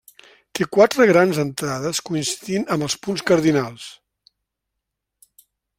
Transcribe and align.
Té 0.59 0.65
quatre 0.77 1.05
grans 1.11 1.41
entrades 1.43 2.01
coincidint 2.09 2.65
amb 2.77 2.87
els 2.89 2.97
punts 3.05 3.25
cardinals. 3.33 3.87